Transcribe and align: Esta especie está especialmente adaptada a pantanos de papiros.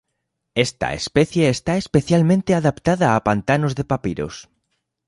Esta 0.55 0.93
especie 0.95 1.47
está 1.49 1.73
especialmente 1.77 2.55
adaptada 2.55 3.07
a 3.15 3.23
pantanos 3.29 3.75
de 3.75 3.83
papiros. 3.91 4.35